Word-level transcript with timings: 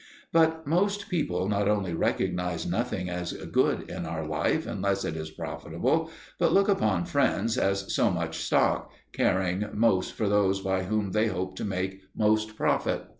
But 0.33 0.65
most 0.65 1.09
people 1.09 1.47
not 1.47 1.67
only 1.67 1.93
recognize 1.93 2.65
nothing 2.65 3.07
as 3.07 3.33
good 3.33 3.87
in 3.87 4.07
our 4.07 4.25
life 4.25 4.65
unless 4.65 5.05
it 5.05 5.15
is 5.15 5.29
profitable, 5.29 6.09
but 6.39 6.51
look 6.51 6.67
upon 6.67 7.05
friends 7.05 7.55
as 7.55 7.93
so 7.93 8.09
much 8.09 8.39
stock, 8.39 8.89
caring 9.13 9.63
most 9.75 10.13
for 10.13 10.27
those 10.27 10.59
by 10.61 10.85
whom 10.85 11.11
they 11.11 11.27
hope 11.27 11.55
to 11.57 11.65
make 11.65 12.01
most 12.15 12.55
profit. 12.57 13.03